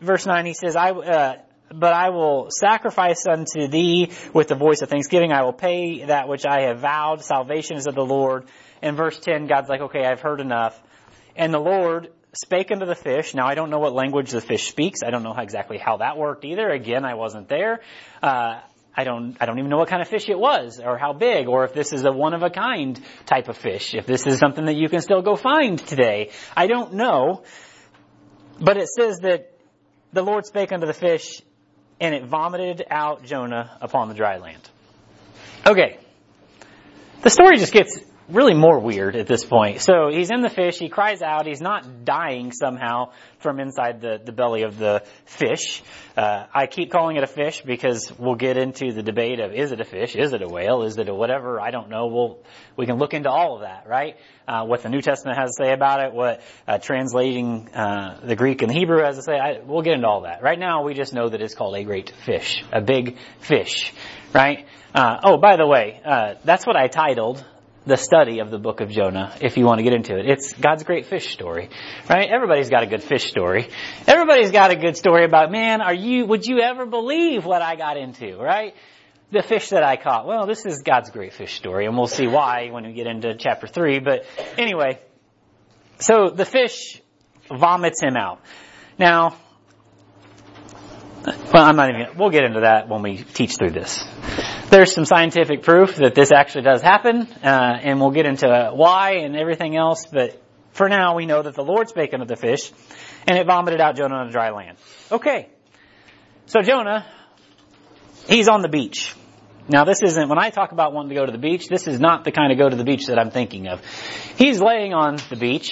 [0.00, 1.36] verse 9, he says, I, uh,
[1.74, 5.32] but I will sacrifice unto thee with the voice of thanksgiving.
[5.32, 7.22] I will pay that which I have vowed.
[7.22, 8.46] Salvation is of the Lord.
[8.82, 10.80] In verse 10, God's like, okay, I've heard enough.
[11.36, 13.34] And the Lord spake unto the fish.
[13.34, 15.00] Now I don't know what language the fish speaks.
[15.04, 16.68] I don't know exactly how that worked either.
[16.68, 17.80] Again, I wasn't there.
[18.22, 18.60] Uh,
[18.94, 21.48] I don't, I don't even know what kind of fish it was, or how big,
[21.48, 24.38] or if this is a one of a kind type of fish, if this is
[24.38, 26.30] something that you can still go find today.
[26.54, 27.44] I don't know.
[28.60, 29.56] But it says that
[30.12, 31.40] the Lord spake unto the fish,
[32.02, 34.68] and it vomited out Jonah upon the dry land.
[35.64, 35.98] Okay.
[37.22, 37.96] The story just gets
[38.28, 39.80] really more weird at this point.
[39.80, 44.20] So he's in the fish, he cries out, he's not dying somehow from inside the,
[44.24, 45.82] the belly of the fish.
[46.16, 49.72] Uh, I keep calling it a fish because we'll get into the debate of is
[49.72, 52.06] it a fish, is it a whale, is it a whatever, I don't know.
[52.06, 52.38] We'll,
[52.76, 54.16] we can look into all of that, right?
[54.46, 58.36] Uh, what the New Testament has to say about it, what uh, translating uh, the
[58.36, 60.42] Greek and the Hebrew has to say, I, we'll get into all that.
[60.42, 63.92] Right now we just know that it's called a great fish, a big fish,
[64.32, 64.66] right?
[64.94, 67.44] Uh, oh, by the way, uh, that's what I titled
[67.84, 70.28] the study of the book of Jonah if you want to get into it.
[70.28, 71.68] It's God's great fish story,
[72.08, 72.28] right?
[72.30, 73.68] Everybody's got a good fish story.
[74.06, 77.76] Everybody's got a good story about, man, are you, would you ever believe what I
[77.76, 78.74] got into, right?
[79.32, 80.26] The fish that I caught.
[80.26, 83.34] Well, this is God's great fish story and we'll see why when we get into
[83.36, 84.24] chapter three, but
[84.58, 85.00] anyway.
[85.98, 87.00] So the fish
[87.50, 88.40] vomits him out.
[88.98, 89.36] Now,
[91.24, 94.04] well, I'm not even, we'll get into that when we teach through this.
[94.72, 99.16] There's some scientific proof that this actually does happen, uh, and we'll get into why
[99.16, 102.72] and everything else, but for now we know that the Lord spake unto the fish,
[103.28, 104.78] and it vomited out Jonah on dry land.
[105.10, 105.50] Okay.
[106.46, 107.04] So Jonah,
[108.26, 109.14] he's on the beach.
[109.68, 112.00] Now this isn't, when I talk about wanting to go to the beach, this is
[112.00, 113.84] not the kind of go to the beach that I'm thinking of.
[114.38, 115.70] He's laying on the beach.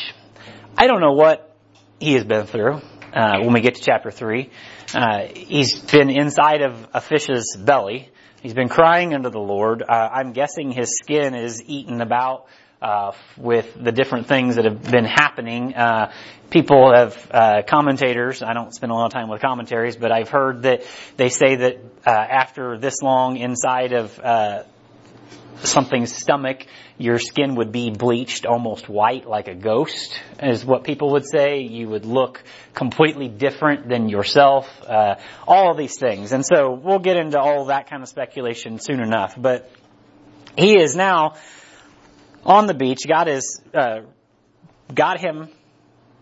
[0.77, 1.57] I don't know what
[2.01, 2.83] he has been through,
[3.15, 4.51] uh, when we get to chapter three.
[4.95, 8.11] Uh, he's been inside of a fish's belly.
[8.43, 9.83] He's been crying unto the Lord.
[9.83, 12.47] Uh, I'm guessing his skin is eaten about
[12.81, 15.75] uh, with the different things that have been happening.
[15.75, 16.11] Uh,
[16.49, 18.43] people have uh, commentators.
[18.43, 20.85] I don't spend a lot of time with commentaries, but I've heard that
[21.19, 24.63] they say that uh, after this long inside of uh,
[25.65, 26.67] something's stomach,
[26.99, 31.61] your skin would be bleached almost white like a ghost, is what people would say.
[31.63, 32.43] You would look
[32.75, 34.69] completely different than yourself.
[34.83, 38.79] Uh, all of these things, and so we'll get into all that kind of speculation
[38.79, 39.35] soon enough.
[39.37, 39.71] But
[40.57, 41.35] he is now
[42.45, 43.01] on the beach.
[43.07, 44.01] God has uh,
[44.95, 45.49] got him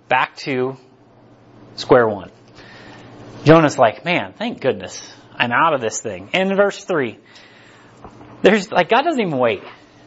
[0.09, 0.77] back to
[1.77, 2.31] square one.
[3.45, 6.31] Jonah's like, man, thank goodness I'm out of this thing.
[6.35, 7.19] In verse three,
[8.43, 9.63] there's like God doesn't even wait.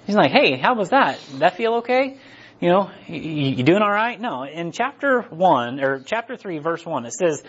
[0.06, 1.20] He's like, hey, how was that?
[1.32, 2.18] Did that feel okay?
[2.60, 4.20] You know, you, doing all right?
[4.20, 4.44] No.
[4.44, 7.44] In chapter one or chapter three, verse one, it says,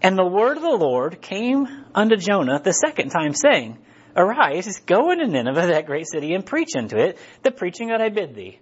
[0.00, 3.78] "And the word of the Lord came unto Jonah the second time, saying."
[4.16, 8.10] Arise, go into Nineveh, that great city, and preach unto it the preaching that I
[8.10, 8.60] bid thee.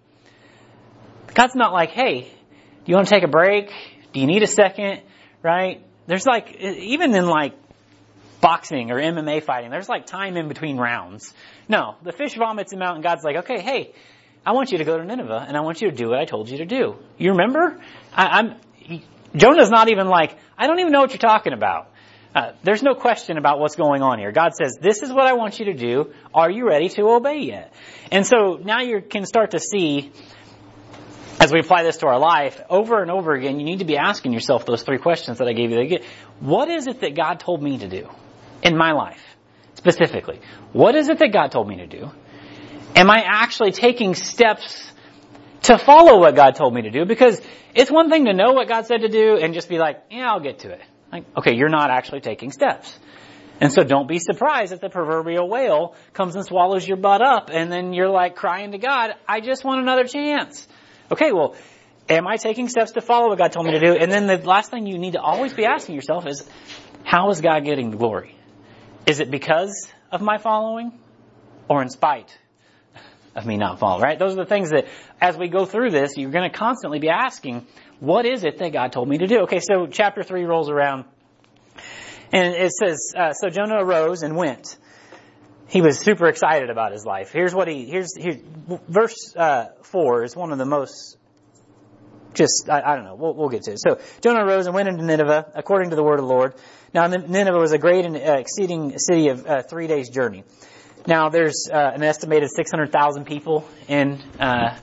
[1.34, 2.28] God's not like, hey, do
[2.86, 3.70] you want to take a break?
[4.12, 5.02] Do you need a second?
[5.42, 5.84] Right?
[6.06, 7.54] There's like, even in like
[8.42, 11.32] boxing or MMA fighting, there's like time in between rounds.
[11.68, 13.94] No, the fish vomits him out and God's like, okay, hey,
[14.44, 16.26] I want you to go to Nineveh and I want you to do what I
[16.26, 16.96] told you to do.
[17.16, 17.80] You remember?
[18.12, 19.00] I, am
[19.34, 21.88] Jonah's not even like, I don't even know what you're talking about.
[22.34, 24.32] Uh, there's no question about what's going on here.
[24.32, 26.12] God says, this is what I want you to do.
[26.34, 27.72] Are you ready to obey yet?
[28.10, 30.10] And so now you can start to see,
[31.38, 33.98] as we apply this to our life, over and over again, you need to be
[33.98, 35.98] asking yourself those three questions that I gave you.
[36.40, 38.08] What is it that God told me to do
[38.62, 39.22] in my life?
[39.74, 40.40] Specifically.
[40.72, 42.10] What is it that God told me to do?
[42.94, 44.90] Am I actually taking steps
[45.62, 47.04] to follow what God told me to do?
[47.04, 47.40] Because
[47.74, 50.30] it's one thing to know what God said to do and just be like, yeah,
[50.30, 50.80] I'll get to it.
[51.10, 52.98] Like, okay, you're not actually taking steps.
[53.60, 57.48] And so don't be surprised if the proverbial whale comes and swallows your butt up
[57.52, 60.66] and then you're like crying to God, I just want another chance.
[61.10, 61.54] Okay, well,
[62.08, 63.94] am I taking steps to follow what God told me to do?
[63.94, 66.48] And then the last thing you need to always be asking yourself is,
[67.04, 68.36] how is God getting the glory?
[69.06, 70.92] Is it because of my following
[71.68, 72.36] or in spite
[73.34, 74.18] of me not following, right?
[74.18, 74.86] Those are the things that
[75.20, 77.66] as we go through this, you're going to constantly be asking,
[77.98, 79.40] what is it that God told me to do?
[79.42, 81.04] Okay, so chapter 3 rolls around
[82.32, 84.76] and it says, uh, so Jonah arose and went.
[85.68, 87.30] He was super excited about his life.
[87.32, 88.38] Here's what he, here's, here's
[88.88, 91.16] verse, uh, 4 is one of the most
[92.34, 93.80] just, I, I, don't know, we'll, we'll get to it.
[93.80, 96.54] So Jonah arose and went into Nineveh according to the word of the Lord.
[96.94, 100.44] Now Nineveh was a great and uh, exceeding city of uh, three days journey.
[101.06, 104.78] Now there's uh, an estimated 600,000 people in uh,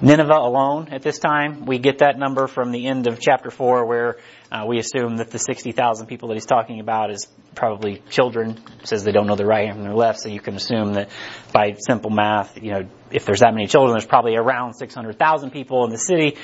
[0.00, 1.66] Nineveh alone at this time.
[1.66, 4.16] We get that number from the end of chapter 4 where
[4.50, 8.58] uh, we assume that the 60,000 people that he's talking about is probably children.
[8.80, 10.94] It says they don't know their right hand from their left, so you can assume
[10.94, 11.10] that
[11.52, 15.84] by simple math, you know, if there's that many children, there's probably around 600,000 people
[15.84, 16.38] in the city.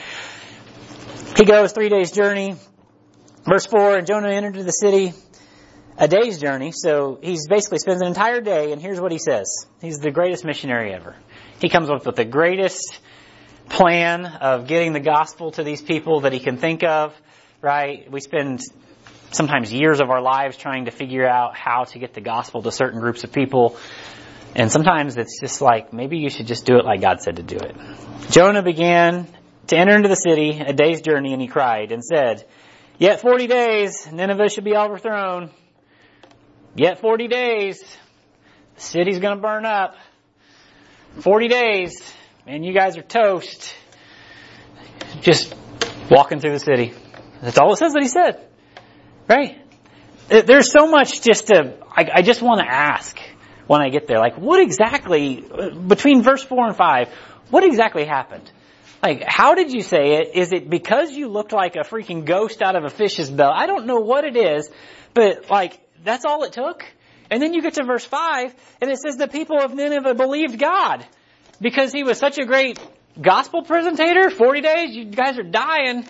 [1.36, 2.56] He goes three days journey.
[3.44, 5.12] Verse 4, and Jonah entered into the city
[5.98, 6.72] a day's journey.
[6.72, 9.66] So he's basically spends an entire day, and here's what he says.
[9.80, 11.16] He's the greatest missionary ever.
[11.60, 12.98] He comes up with the greatest
[13.68, 17.14] plan of getting the gospel to these people that he can think of,
[17.60, 18.10] right?
[18.10, 18.60] We spend
[19.30, 22.70] sometimes years of our lives trying to figure out how to get the gospel to
[22.70, 23.76] certain groups of people.
[24.54, 27.42] And sometimes it's just like, maybe you should just do it like God said to
[27.42, 27.74] do it.
[28.30, 29.26] Jonah began
[29.68, 32.44] to enter into the city a day's journey and he cried and said,
[32.98, 35.50] Yet 40 days, Nineveh should be overthrown.
[36.74, 37.80] Yet 40 days,
[38.76, 39.96] the city's gonna burn up.
[41.20, 42.14] 40 days,
[42.46, 43.74] and you guys are toast.
[45.20, 45.54] Just
[46.10, 46.94] walking through the city.
[47.42, 48.46] That's all it says that he said.
[49.28, 49.58] Right?
[50.28, 53.18] There's so much just to, I, I just want to ask
[53.66, 55.44] when I get there, like what exactly,
[55.86, 57.08] between verse 4 and 5,
[57.50, 58.50] what exactly happened?
[59.02, 60.34] Like, how did you say it?
[60.34, 63.52] Is it because you looked like a freaking ghost out of a fish's belly?
[63.54, 64.70] I don't know what it is,
[65.12, 66.84] but like, that's all it took.
[67.28, 70.58] And then you get to verse 5, and it says the people of Nineveh believed
[70.58, 71.04] God
[71.60, 72.78] because he was such a great
[73.20, 74.30] gospel presentator.
[74.30, 76.06] 40 days, you guys are dying,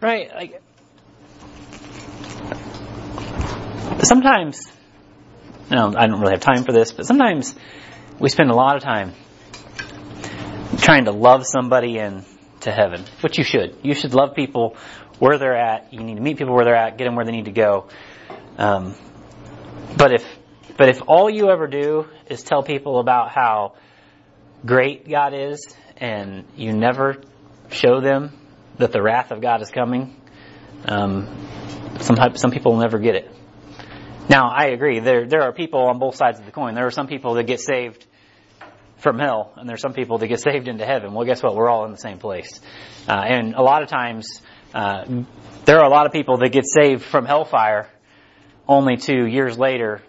[0.00, 0.30] right?
[0.32, 0.62] Like,
[4.04, 4.60] sometimes,
[5.70, 7.56] no, I don't really have time for this, but sometimes
[8.20, 9.14] we spend a lot of time
[10.78, 11.98] trying to love somebody
[12.66, 13.76] into heaven, which you should.
[13.82, 14.76] You should love people
[15.18, 15.92] where they're at.
[15.92, 17.88] You need to meet people where they're at, get them where they need to go.
[18.58, 18.94] Um,
[19.96, 20.24] but if,
[20.76, 23.74] but if all you ever do is tell people about how
[24.64, 27.22] great God is and you never
[27.70, 28.32] show them
[28.78, 30.20] that the wrath of God is coming,
[30.86, 31.48] um,
[32.00, 33.30] some, some people will never get it.
[34.28, 34.98] Now, I agree.
[34.98, 36.74] There, there are people on both sides of the coin.
[36.74, 38.04] There are some people that get saved
[38.98, 41.12] from hell, and there's some people that get saved into heaven.
[41.12, 41.54] Well, guess what?
[41.54, 42.60] We're all in the same place.
[43.08, 44.40] Uh, and a lot of times,
[44.74, 45.04] uh,
[45.64, 47.88] there are a lot of people that get saved from hellfire
[48.68, 50.02] only to years later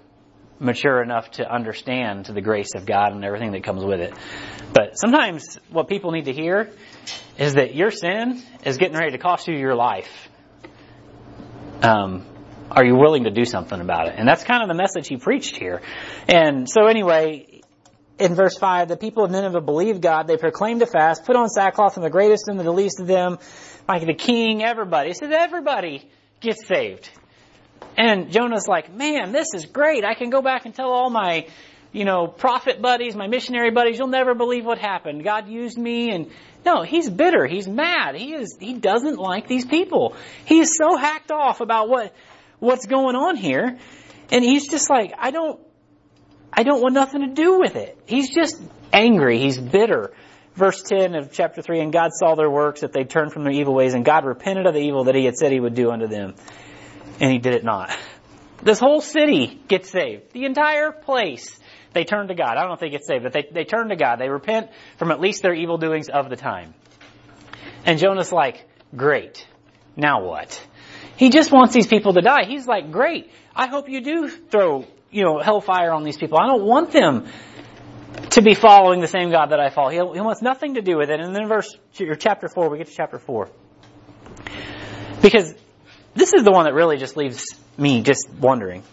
[0.59, 4.13] mature enough to understand the grace of God and everything that comes with it.
[4.73, 6.71] But sometimes what people need to hear
[7.37, 10.29] is that your sin is getting ready to cost you your life.
[11.83, 12.25] Um,
[12.71, 14.15] are you willing to do something about it?
[14.17, 15.81] And that's kind of the message he preached here.
[16.27, 17.56] And so anyway,
[18.19, 20.27] in verse 5, the people of Nineveh believed God.
[20.27, 23.37] They proclaimed a fast, put on sackcloth from the greatest and the least of them,
[23.87, 25.13] like the king, everybody.
[25.13, 26.09] Said everybody
[26.41, 27.09] gets saved.
[27.97, 30.03] And Jonah's like, man, this is great.
[30.03, 31.47] I can go back and tell all my,
[31.91, 35.23] you know, prophet buddies, my missionary buddies, you'll never believe what happened.
[35.23, 36.31] God used me and
[36.65, 37.45] no, he's bitter.
[37.45, 38.15] He's mad.
[38.15, 40.15] He is, he doesn't like these people.
[40.45, 42.13] He is so hacked off about what,
[42.59, 43.77] what's going on here.
[44.31, 45.59] And he's just like, I don't,
[46.51, 47.97] I don't want nothing to do with it.
[48.05, 49.39] He's just angry.
[49.39, 50.11] He's bitter.
[50.55, 53.53] Verse 10 of chapter 3, and God saw their works, that they turned from their
[53.53, 55.91] evil ways, and God repented of the evil that he had said he would do
[55.91, 56.33] unto them
[57.19, 57.95] and he did it not.
[58.61, 60.33] This whole city gets saved.
[60.33, 61.59] The entire place.
[61.93, 62.57] They turn to God.
[62.57, 64.17] I don't know if they get saved, but they, they turn to God.
[64.17, 66.73] They repent from at least their evil doings of the time.
[67.85, 69.45] And Jonah's like, great.
[69.95, 70.61] now what?
[71.17, 72.45] He just wants these people to die.
[72.45, 73.31] He's like, great.
[73.55, 76.37] I hope you do throw, you know, hellfire on these people.
[76.37, 77.27] I don't want them
[78.31, 79.89] to be following the same God that I follow.
[79.89, 81.19] He, he wants nothing to do with it.
[81.19, 83.49] And then verse, or chapter 4, we get to chapter 4.
[85.21, 85.53] Because
[86.15, 87.45] this is the one that really just leaves
[87.77, 88.83] me just wondering.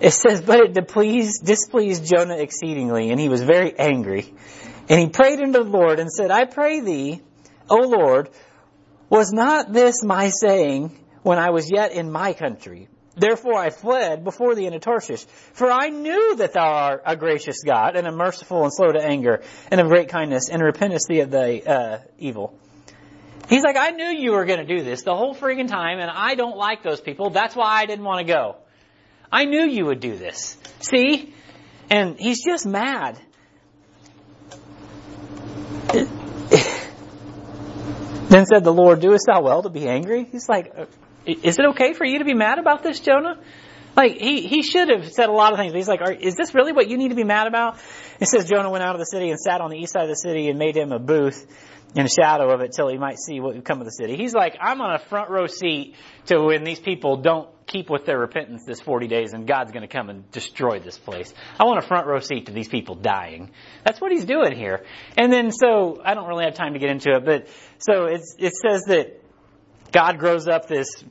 [0.00, 4.34] It says, but it displeased, displeased Jonah exceedingly, and he was very angry.
[4.88, 7.22] And he prayed unto the Lord and said, I pray thee,
[7.70, 8.28] O Lord,
[9.08, 12.88] was not this my saying when I was yet in my country?
[13.16, 15.24] Therefore I fled before thee into Tarshish.
[15.54, 19.02] For I knew that thou art a gracious God, and a merciful and slow to
[19.02, 22.58] anger, and of great kindness, and repentest thee of thy uh, evil.
[23.48, 26.10] He's like, I knew you were going to do this the whole freaking time, and
[26.10, 27.30] I don't like those people.
[27.30, 28.56] That's why I didn't want to go.
[29.32, 30.56] I knew you would do this.
[30.80, 31.32] See?
[31.88, 33.18] And he's just mad.
[38.28, 40.24] then said the Lord, Doest thou well to be angry?
[40.24, 40.74] He's like,
[41.26, 43.40] Is it okay for you to be mad about this, Jonah?
[43.96, 45.72] Like, he, he should have said a lot of things.
[45.72, 47.78] He's like, Is this really what you need to be mad about?
[48.20, 50.08] It says Jonah went out of the city and sat on the east side of
[50.08, 51.46] the city and made him a booth
[51.94, 54.16] in the shadow of it till he might see what would come of the city.
[54.16, 55.94] He's like, I'm on a front row seat
[56.26, 59.82] to when these people don't keep with their repentance this 40 days and God's going
[59.82, 61.32] to come and destroy this place.
[61.58, 63.50] I want a front row seat to these people dying.
[63.84, 64.84] That's what he's doing here.
[65.16, 68.36] And then so, I don't really have time to get into it, but so it's,
[68.38, 69.22] it says that
[69.90, 71.02] God grows up this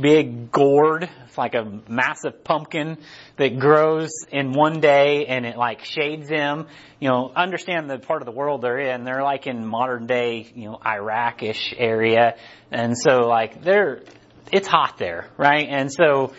[0.00, 1.08] big gourd.
[1.26, 2.98] It's like a massive pumpkin
[3.36, 6.66] that grows in one day and it like shades them.
[7.00, 9.04] You know, understand the part of the world they're in.
[9.04, 12.36] They're like in modern day, you know, Iraq-ish area.
[12.70, 14.02] And so like they're,
[14.52, 15.66] it's hot there, right?
[15.68, 16.32] And so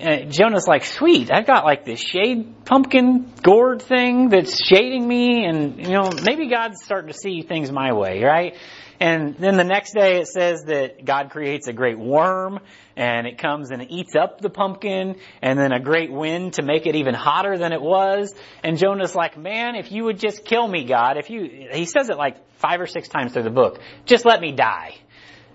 [0.00, 5.44] uh, Jonah's like, sweet, I've got like this shade pumpkin gourd thing that's shading me
[5.44, 8.56] and, you know, maybe God's starting to see things my way, right?
[9.00, 12.60] And then the next day it says that God creates a great worm
[12.96, 16.86] and it comes and eats up the pumpkin and then a great wind to make
[16.86, 18.34] it even hotter than it was.
[18.62, 22.10] And Jonah's like, man, if you would just kill me, God, if you, he says
[22.10, 24.94] it like five or six times through the book, just let me die.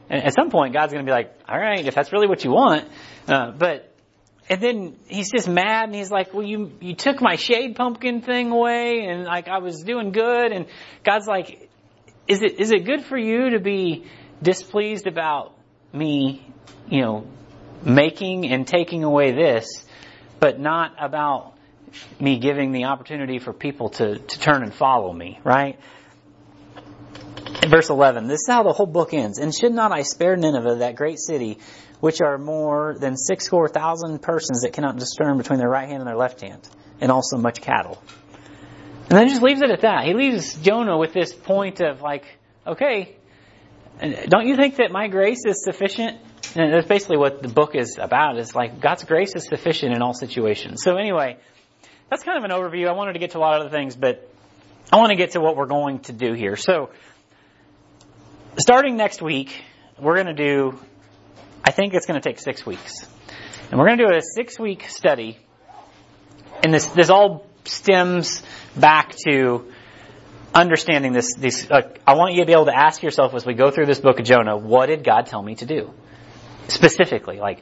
[0.09, 2.43] And at some point God's going to be like, all right, if that's really what
[2.43, 2.89] you want,
[3.27, 3.91] uh, but
[4.47, 8.21] and then he's just mad and he's like, well, you, you took my shade pumpkin
[8.21, 10.51] thing away and like I was doing good.
[10.51, 10.67] And
[11.03, 11.69] God's like,
[12.27, 14.05] is it, is it good for you to be
[14.41, 15.55] displeased about
[15.93, 16.45] me,
[16.89, 17.27] you know,
[17.83, 19.85] making and taking away this,
[20.39, 21.53] but not about
[22.19, 25.79] me giving the opportunity for people to, to turn and follow me, right?
[27.67, 29.39] Verse 11, this is how the whole book ends.
[29.39, 31.59] And should not I spare Nineveh, that great city,
[31.99, 35.99] which are more than six score thousand persons that cannot discern between their right hand
[35.99, 36.67] and their left hand,
[36.99, 38.01] and also much cattle.
[39.07, 40.05] And then just leaves it at that.
[40.05, 42.25] He leaves Jonah with this point of like,
[42.65, 43.15] okay,
[44.27, 46.19] don't you think that my grace is sufficient?
[46.55, 50.01] And that's basically what the book is about, is like God's grace is sufficient in
[50.01, 50.81] all situations.
[50.83, 51.37] So anyway,
[52.09, 52.87] that's kind of an overview.
[52.87, 54.29] I wanted to get to a lot of other things, but
[54.91, 56.55] I want to get to what we're going to do here.
[56.55, 56.89] So,
[58.57, 59.63] starting next week,
[59.99, 60.79] we're going to do,
[61.63, 63.07] I think it's going to take six weeks.
[63.69, 65.37] And we're going to do a six week study.
[66.63, 68.43] And this, this all stems
[68.75, 69.71] back to
[70.53, 73.71] understanding this, uh, I want you to be able to ask yourself as we go
[73.71, 75.93] through this book of Jonah, what did God tell me to do?
[76.67, 77.61] Specifically, like,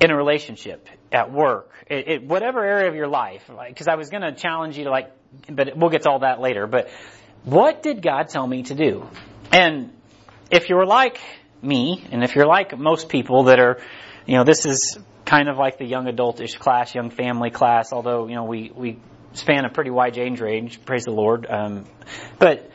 [0.00, 4.08] in a relationship, at work, it, it, whatever area of your life, because I was
[4.08, 5.12] going to challenge you to like,
[5.48, 6.88] but we'll get to all that later, but
[7.44, 9.06] what did God tell me to do?
[9.52, 9.92] And
[10.50, 11.20] if you're like
[11.60, 13.80] me, and if you're like most people that are,
[14.26, 18.28] you know, this is kind of like the young adultish class, young family class, although,
[18.28, 18.98] you know, we, we
[19.34, 21.46] span a pretty wide age range, praise the Lord.
[21.48, 21.84] Um,
[22.38, 22.70] but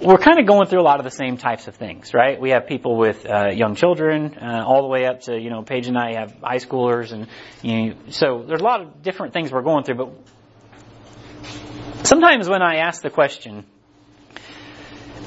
[0.00, 2.40] we're kind of going through a lot of the same types of things, right?
[2.40, 5.62] We have people with uh, young children, uh, all the way up to you know
[5.62, 7.28] Paige and I have high schoolers, and
[7.62, 9.96] you know, so there's a lot of different things we're going through.
[9.96, 10.10] But
[12.04, 13.64] sometimes when I ask the question,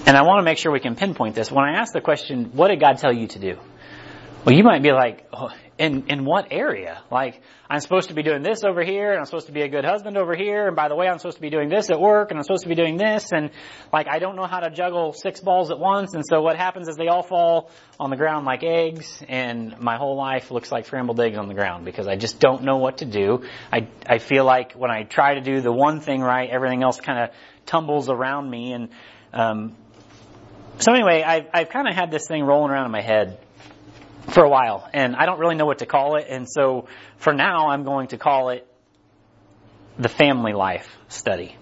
[0.06, 2.52] and I want to make sure we can pinpoint this, when I ask the question,
[2.54, 3.60] "What did God tell you to do?"
[4.46, 7.02] Well, you might be like, oh, in, in what area?
[7.10, 9.70] Like, I'm supposed to be doing this over here, and I'm supposed to be a
[9.70, 12.02] good husband over here, and by the way, I'm supposed to be doing this at
[12.02, 13.50] work, and I'm supposed to be doing this, and
[13.94, 16.90] like, I don't know how to juggle six balls at once, and so what happens
[16.90, 20.86] is they all fall on the ground like eggs, and my whole life looks like
[20.86, 23.46] scrambled eggs on the ground, because I just don't know what to do.
[23.72, 27.00] I, I feel like when I try to do the one thing right, everything else
[27.00, 27.30] kind of
[27.66, 28.90] tumbles around me, and,
[29.32, 29.78] um,
[30.80, 33.40] so anyway, I've, I've kind of had this thing rolling around in my head
[34.30, 36.28] for a while, and I don't really know what to call it.
[36.30, 38.66] And so for now, I'm going to call it
[39.98, 41.56] the family life study.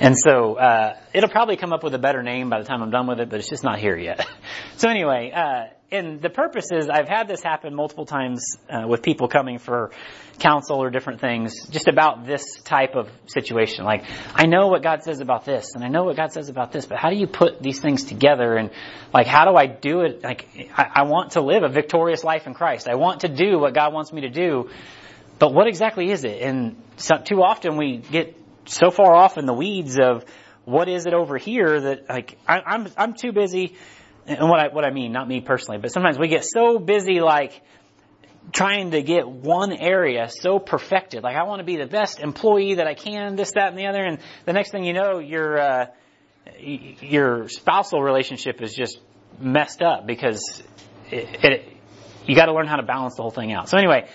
[0.00, 2.90] And so uh, it'll probably come up with a better name by the time I'm
[2.90, 4.26] done with it, but it's just not here yet.
[4.76, 9.02] so anyway, uh, and the purpose is I've had this happen multiple times uh, with
[9.02, 9.90] people coming for
[10.38, 13.84] counsel or different things, just about this type of situation.
[13.84, 16.72] Like I know what God says about this, and I know what God says about
[16.72, 18.56] this, but how do you put these things together?
[18.56, 18.70] And
[19.12, 20.22] like how do I do it?
[20.22, 22.88] Like I, I want to live a victorious life in Christ.
[22.88, 24.70] I want to do what God wants me to do,
[25.38, 26.40] but what exactly is it?
[26.42, 28.36] And so, too often we get
[28.66, 30.24] so far off in the weeds of
[30.64, 33.76] what is it over here that like I, I'm I'm too busy.
[34.30, 37.20] And what I what I mean, not me personally, but sometimes we get so busy
[37.20, 37.60] like
[38.52, 41.24] trying to get one area so perfected.
[41.24, 43.86] Like I want to be the best employee that I can, this, that, and the
[43.86, 44.04] other.
[44.04, 45.86] And the next thing you know, your uh,
[46.60, 49.00] your spousal relationship is just
[49.40, 50.62] messed up because
[51.10, 51.76] it, it
[52.26, 53.68] you got to learn how to balance the whole thing out.
[53.68, 54.08] So anyway,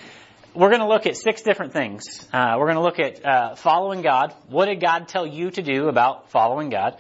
[0.53, 2.25] we're going to look at six different things.
[2.31, 4.33] Uh, we're going to look at uh, following God.
[4.47, 6.95] What did God tell you to do about following God?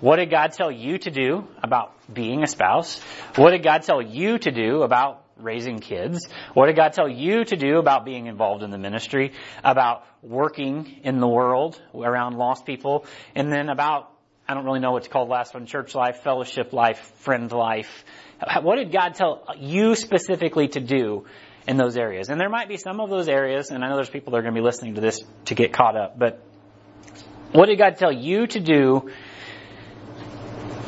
[0.00, 3.00] What did God tell you to do about being a spouse?
[3.36, 6.26] What did God tell you to do about raising kids?
[6.54, 9.32] What did God tell you to do about being involved in the ministry?
[9.64, 13.06] About working in the world around lost people?
[13.34, 14.12] And then about,
[14.46, 18.04] I don't really know what's called last one, church life, fellowship life, friend life.
[18.62, 21.24] What did God tell you specifically to do
[21.66, 22.28] in those areas.
[22.28, 24.42] And there might be some of those areas, and I know there's people that are
[24.42, 26.42] going to be listening to this to get caught up, but
[27.52, 29.10] what did God tell you to do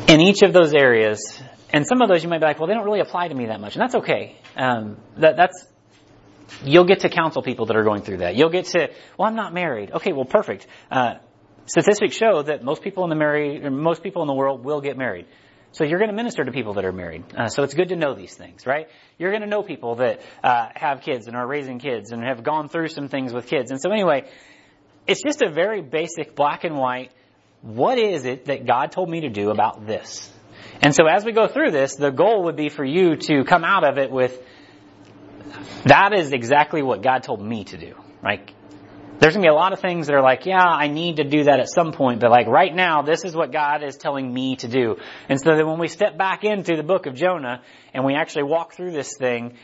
[0.09, 1.40] in each of those areas?
[1.70, 3.46] And some of those you might be like, well, they don't really apply to me
[3.46, 4.36] that much, and that's okay.
[4.56, 5.66] Um, that, that's
[6.64, 8.36] you'll get to counsel people that are going through that.
[8.36, 9.92] You'll get to, well, I'm not married.
[9.92, 10.66] Okay, well, perfect.
[10.90, 11.16] Uh,
[11.66, 14.96] statistics show that most people in the married, most people in the world will get
[14.96, 15.26] married.
[15.72, 17.24] So you're going to minister to people that are married.
[17.36, 18.88] Uh, so it's good to know these things, right?
[19.18, 22.42] You're going to know people that uh, have kids and are raising kids and have
[22.42, 23.70] gone through some things with kids.
[23.70, 24.24] And so anyway,
[25.06, 27.12] it's just a very basic black and white.
[27.62, 30.30] What is it that God told me to do about this?
[30.80, 33.64] And so as we go through this, the goal would be for you to come
[33.64, 34.40] out of it with,
[35.84, 37.94] that is exactly what God told me to do.
[38.22, 38.52] Right?
[39.18, 41.44] there's to be a lot of things that are like, yeah, I need to do
[41.44, 44.56] that at some point, but like right now, this is what God is telling me
[44.56, 44.96] to do.
[45.28, 48.44] And so that when we step back into the book of Jonah and we actually
[48.44, 49.56] walk through this thing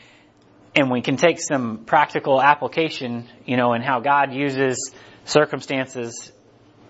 [0.75, 4.91] and we can take some practical application, you know, and how God uses
[5.23, 6.31] circumstances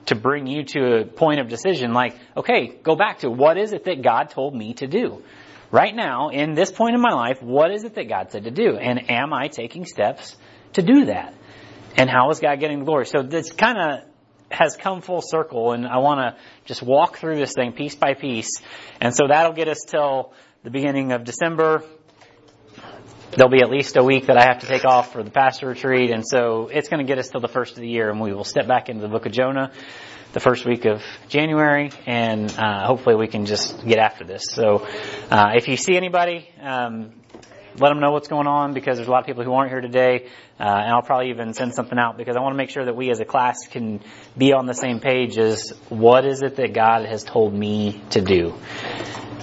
[0.07, 3.73] to bring you to a point of decision, like, okay, go back to what is
[3.73, 5.23] it that God told me to do?
[5.71, 8.51] Right now, in this point in my life, what is it that God said to
[8.51, 8.77] do?
[8.77, 10.35] And am I taking steps
[10.73, 11.33] to do that?
[11.95, 13.05] and how is God getting glory?
[13.05, 13.99] So this kind of
[14.51, 18.13] has come full circle and I want to just walk through this thing piece by
[18.13, 18.61] piece.
[19.01, 20.33] And so that'll get us till
[20.63, 21.83] the beginning of December.
[23.31, 25.67] There'll be at least a week that I have to take off for the pastor
[25.67, 26.11] retreat.
[26.11, 28.33] And so it's going to get us till the first of the year and we
[28.33, 29.71] will step back into the book of Jonah
[30.35, 34.43] the first week of January, and uh, hopefully we can just get after this.
[34.49, 34.85] So,
[35.31, 37.13] uh, if you see anybody, um,
[37.79, 39.79] let them know what's going on because there's a lot of people who aren't here
[39.79, 40.27] today.
[40.59, 42.97] Uh, and I'll probably even send something out because I want to make sure that
[42.97, 44.01] we as a class can
[44.37, 48.21] be on the same page as what is it that God has told me to
[48.21, 48.55] do.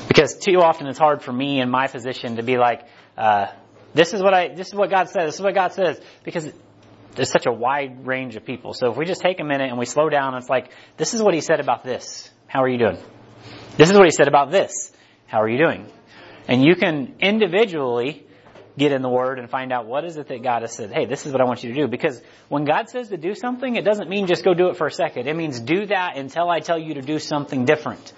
[0.09, 2.83] Because too often it's hard for me in my position to be like,
[3.17, 3.47] uh,
[3.95, 6.51] this is what I, this is what God says, this is what God says, because
[7.15, 8.73] there's such a wide range of people.
[8.75, 11.23] So if we just take a minute and we slow down, it's like, this is
[11.23, 12.31] what he said about this.
[12.47, 12.99] How are you doing?
[13.77, 14.93] This is what he said about this.
[15.27, 15.87] How are you doing?
[16.49, 18.27] And you can individually
[18.77, 21.05] get in the Word and find out what is it that God has said, hey,
[21.05, 21.89] this is what I want you to do.
[21.89, 24.87] Because when God says to do something, it doesn't mean just go do it for
[24.87, 25.29] a second.
[25.29, 28.13] It means do that until I tell you to do something different.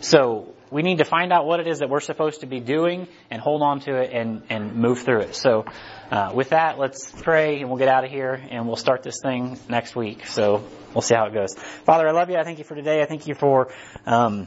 [0.00, 3.08] So we need to find out what it is that we're supposed to be doing
[3.30, 5.34] and hold on to it and, and move through it.
[5.34, 5.64] So
[6.10, 9.20] uh, with that, let's pray and we'll get out of here and we'll start this
[9.22, 10.26] thing next week.
[10.26, 10.64] So
[10.94, 11.54] we'll see how it goes.
[11.84, 12.36] Father, I love you.
[12.36, 13.02] I thank you for today.
[13.02, 13.72] I thank you for
[14.06, 14.46] um,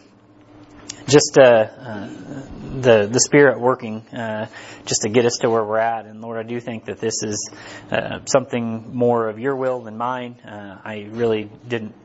[1.08, 2.10] just uh, uh,
[2.80, 4.48] the the Spirit working uh,
[4.86, 6.06] just to get us to where we're at.
[6.06, 7.52] And Lord, I do think that this is
[7.92, 10.36] uh, something more of Your will than mine.
[10.40, 11.96] Uh, I really didn't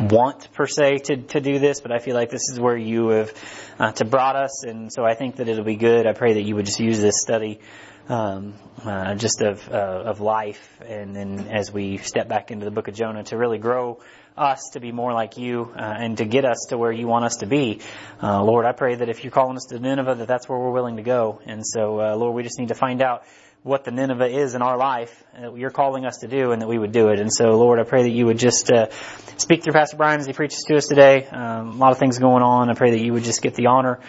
[0.00, 3.08] want per se to to do this, but I feel like this is where You
[3.08, 3.32] have
[3.78, 6.06] uh, to brought us, and so I think that it'll be good.
[6.06, 7.60] I pray that You would just use this study.
[8.06, 8.52] Um,
[8.84, 12.86] uh, just of uh, of life, and then as we step back into the book
[12.86, 13.98] of Jonah to really grow
[14.36, 17.24] us to be more like you uh, and to get us to where you want
[17.24, 17.80] us to be.
[18.22, 20.72] Uh, Lord, I pray that if you're calling us to Nineveh, that that's where we're
[20.72, 21.40] willing to go.
[21.46, 23.24] And so, uh, Lord, we just need to find out
[23.64, 26.68] what the Nineveh is in our life that you're calling us to do and that
[26.68, 27.18] we would do it.
[27.18, 28.90] And so, Lord, I pray that you would just uh,
[29.38, 31.24] speak through Pastor Brian as he preaches to us today.
[31.24, 32.68] Um, a lot of things going on.
[32.68, 34.00] I pray that you would just get the honor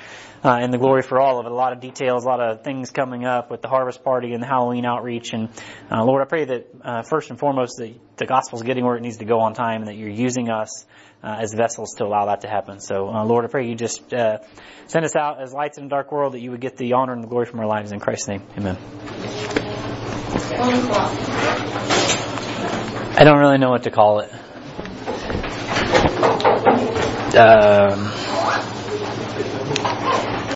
[0.43, 1.53] uh, in the glory for all of it.
[1.53, 4.43] A lot of details, a lot of things coming up with the harvest party and
[4.43, 5.31] the Halloween outreach.
[5.31, 5.47] And
[5.89, 9.01] uh, Lord, I pray that uh, first and foremost that the gospel's getting where it
[9.01, 10.85] needs to go on time, and that you're using us
[11.25, 12.79] uh, as vessels to allow that to happen.
[12.79, 14.37] So, uh, Lord, I pray you just uh,
[14.85, 17.13] send us out as lights in a dark world, that you would get the honor
[17.13, 17.91] and the glory from our lives.
[17.91, 18.77] In Christ's name, Amen.
[23.17, 24.31] I don't really know what to call it.
[27.35, 28.11] Um,